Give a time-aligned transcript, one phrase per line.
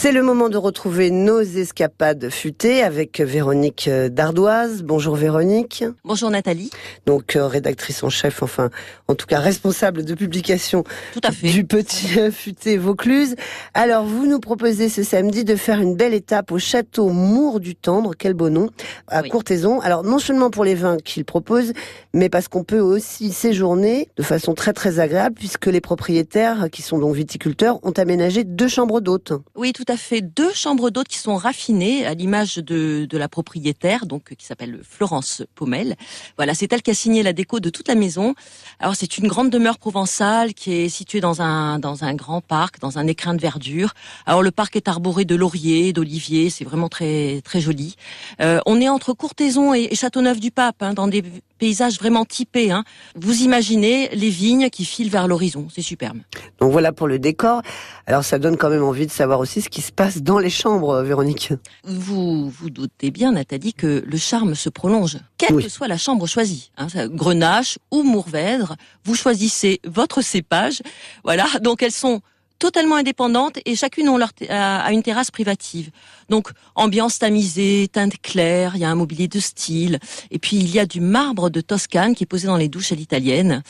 [0.00, 4.84] C'est le moment de retrouver nos escapades futées avec Véronique Dardoise.
[4.84, 5.82] Bonjour Véronique.
[6.04, 6.70] Bonjour Nathalie.
[7.04, 8.70] Donc euh, rédactrice en chef, enfin
[9.08, 10.84] en tout cas responsable de publication
[11.14, 11.48] Tout à fait.
[11.50, 13.34] du petit futé Vaucluse.
[13.74, 17.74] Alors vous nous proposez ce samedi de faire une belle étape au château Mour du
[17.74, 18.70] Tendre, quel beau nom,
[19.08, 19.30] à Oui.
[19.30, 19.80] Courtaison.
[19.80, 21.72] Alors non seulement pour les vins qu'il propose,
[22.14, 26.82] mais parce qu'on peut aussi séjourner de façon très très agréable puisque les propriétaires qui
[26.82, 29.32] sont donc viticulteurs ont aménagé deux chambres d'hôtes.
[29.56, 30.20] Oui, tout à fait.
[30.20, 34.80] Deux chambres d'hôtes qui sont raffinées à l'image de, de la propriétaire, donc qui s'appelle
[34.82, 35.96] Florence Pommel.
[36.36, 38.34] Voilà, c'est elle qui a signé la déco de toute la maison.
[38.78, 42.80] Alors c'est une grande demeure provençale qui est située dans un dans un grand parc,
[42.80, 43.94] dans un écrin de verdure.
[44.26, 47.96] Alors le parc est arboré de lauriers, d'oliviers, c'est vraiment très très joli.
[48.40, 51.22] Euh, on est entre Courtaison et, et Châteauneuf-du-Pape, hein, dans des
[51.58, 52.70] paysages vraiment typés.
[52.70, 52.84] Hein.
[53.16, 56.18] Vous imaginez les vignes qui filent vers l'horizon, c'est superbe.
[56.60, 57.62] Donc voilà pour le décor.
[58.06, 60.50] Alors ça donne quand même envie de savoir aussi ce qui se passe dans les
[60.50, 61.52] chambres, Véronique.
[61.84, 65.64] Vous vous doutez bien, Nathalie, que le charme se prolonge, quelle Oui.
[65.64, 66.70] que soit la chambre choisie.
[66.78, 70.82] Hein, Grenache ou Mourvèdre, vous choisissez votre cépage.
[71.24, 72.20] Voilà, donc elles sont
[72.58, 75.90] totalement indépendantes et chacune ont leur a a une terrasse privative.
[76.28, 79.98] Donc ambiance tamisée, teinte claire, il y a un mobilier de style
[80.30, 82.92] et puis il y a du marbre de Toscane qui est posé dans les douches
[82.92, 83.62] à l'italienne.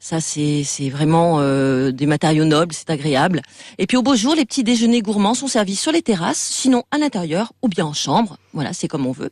[0.00, 3.42] Ça c'est c'est vraiment euh, des matériaux nobles, c'est agréable.
[3.78, 6.84] Et puis au beau jour, les petits déjeuners gourmands sont servis sur les terrasses, sinon
[6.90, 8.38] à l'intérieur ou bien en chambre.
[8.52, 9.30] Voilà, c'est comme on veut.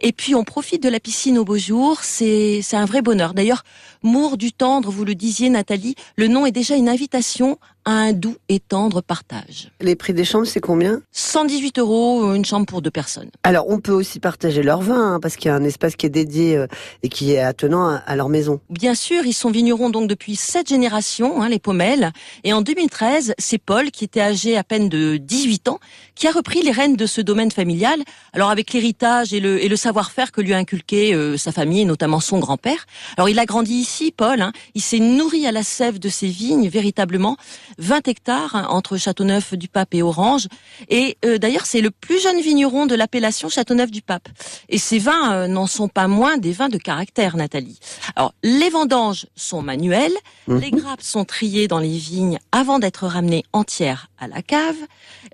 [0.00, 3.34] Et puis on profite de la piscine au beau jour, c'est c'est un vrai bonheur.
[3.34, 3.62] D'ailleurs,
[4.02, 8.12] Mour du tendre, vous le disiez Nathalie, le nom est déjà une invitation à un
[8.12, 9.70] doux et tendre partage.
[9.80, 13.30] Les prix des chambres, c'est combien 118 euros, une chambre pour deux personnes.
[13.42, 16.06] Alors on peut aussi partager leur vin, hein, parce qu'il y a un espace qui
[16.06, 16.66] est dédié euh,
[17.02, 18.60] et qui est attenant à, à leur maison.
[18.70, 22.12] Bien sûr, ils sont vignerons donc depuis sept générations, hein, les Pommels.
[22.44, 25.78] Et en 2013, c'est Paul, qui était âgé à peine de 18 ans,
[26.14, 28.00] qui a repris les rênes de ce domaine familial.
[28.32, 31.82] Alors avec l'héritage et le, et le savoir-faire que lui a inculqué euh, sa famille,
[31.82, 32.86] et notamment son grand-père.
[33.18, 34.40] Alors il a grandi ici, Paul.
[34.40, 34.52] hein.
[34.74, 37.36] il s'est nourri à la sève de ses vignes, véritablement.
[37.78, 40.46] 20 hectares hein, entre Châteauneuf-du-Pape et Orange.
[40.88, 44.28] Et euh, d'ailleurs, c'est le plus jeune vigneron de l'appellation Châteauneuf-du-Pape.
[44.68, 47.78] Et ces vins euh, n'en sont pas moins des vins de caractère, Nathalie.
[48.16, 50.16] Alors, les vendanges sont manuelles,
[50.46, 50.60] Mhm.
[50.60, 54.76] les grappes sont triées dans les vignes avant d'être ramenées entières à la cave.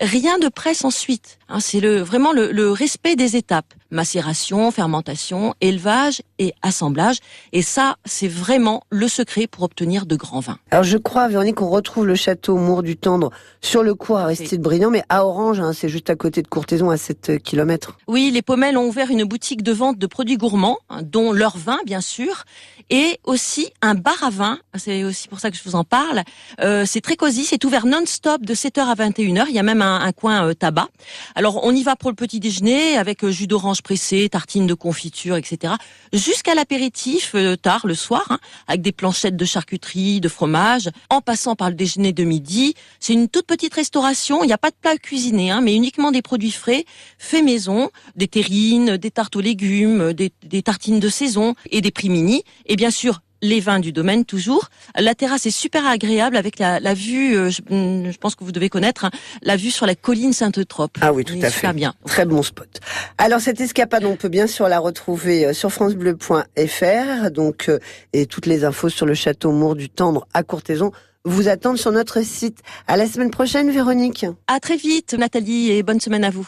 [0.01, 1.39] Rien de presse ensuite.
[1.49, 3.73] Hein, c'est le, vraiment le, le respect des étapes.
[3.91, 7.19] Macération, fermentation, élevage et assemblage.
[7.53, 10.59] Et ça, c'est vraiment le secret pour obtenir de grands vins.
[10.71, 13.31] Alors je crois, Véronique, qu'on retrouve le château Mour du Tendre
[13.61, 16.91] sur le cours Aristide Briand, mais à Orange, hein, c'est juste à côté de Courtaison,
[16.91, 17.97] à 7 kilomètres.
[18.09, 21.57] Oui, les Pommels ont ouvert une boutique de vente de produits gourmands, hein, dont leur
[21.57, 22.45] vin, bien sûr,
[22.91, 24.59] et aussi un bar à vin.
[24.75, 26.23] C'est aussi pour ça que je vous en parle.
[26.61, 29.47] Euh, c'est très cosy, c'est ouvert non-stop de 7h à 21h.
[29.49, 30.89] Il y a même un, un coin euh, tabac.
[31.35, 34.75] Alors, on y va pour le petit déjeuner avec euh, jus d'orange pressé, tartines de
[34.75, 35.75] confiture, etc.
[36.13, 41.21] Jusqu'à l'apéritif, euh, tard le soir, hein, avec des planchettes de charcuterie, de fromage, en
[41.21, 42.75] passant par le déjeuner de midi.
[43.01, 44.43] C'est une toute petite restauration.
[44.43, 46.85] Il n'y a pas de plat cuisiné, hein, mais uniquement des produits frais,
[47.19, 51.91] faits maison, des terrines, des tartes aux légumes, des, des tartines de saison et des
[51.91, 52.43] prix mini.
[52.67, 54.71] Et bien sûr, les vins du domaine toujours.
[54.99, 58.53] La terrasse est super agréable avec la, la vue, euh, je, je pense que vous
[58.53, 59.11] devez connaître, hein,
[59.43, 60.97] la vue sur la colline Sainte-Eutrope.
[61.03, 61.73] Ah oui, tout à fait.
[61.75, 61.95] bien.
[62.07, 62.81] Très bon spot.
[63.19, 67.79] Alors cette escapade, on peut bien sûr la retrouver euh, sur francebleu.fr, donc euh,
[68.15, 70.91] et toutes les infos sur le château Mour du Tendre à Courtaison
[71.27, 72.59] vous attendent sur notre site.
[72.87, 74.27] À la semaine prochaine, Véronique.
[74.47, 76.47] À très vite, Nathalie, et bonne semaine à vous.